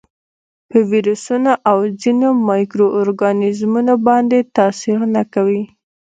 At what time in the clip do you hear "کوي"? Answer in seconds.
5.33-5.61